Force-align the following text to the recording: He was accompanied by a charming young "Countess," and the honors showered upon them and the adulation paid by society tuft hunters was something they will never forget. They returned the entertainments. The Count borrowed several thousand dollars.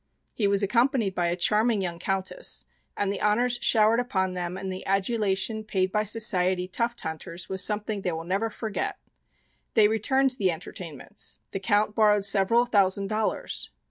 He 0.33 0.47
was 0.47 0.63
accompanied 0.63 1.13
by 1.13 1.27
a 1.27 1.35
charming 1.35 1.79
young 1.83 1.99
"Countess," 1.99 2.65
and 2.97 3.11
the 3.11 3.21
honors 3.21 3.59
showered 3.61 3.99
upon 3.99 4.33
them 4.33 4.57
and 4.57 4.73
the 4.73 4.83
adulation 4.87 5.63
paid 5.63 5.91
by 5.91 6.05
society 6.05 6.67
tuft 6.67 7.01
hunters 7.01 7.49
was 7.49 7.63
something 7.63 8.01
they 8.01 8.11
will 8.11 8.23
never 8.23 8.49
forget. 8.49 8.97
They 9.75 9.87
returned 9.87 10.31
the 10.31 10.49
entertainments. 10.49 11.39
The 11.51 11.59
Count 11.59 11.93
borrowed 11.93 12.25
several 12.25 12.65
thousand 12.65 13.09
dollars. 13.09 13.69